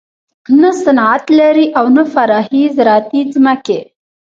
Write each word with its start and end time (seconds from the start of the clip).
نه 0.59 0.71
صنعت 0.83 1.25
لري 1.39 1.65
او 1.77 1.85
نه 1.95 2.03
پراخې 2.13 2.63
زراعتي 2.75 3.21
ځمکې. 3.33 3.79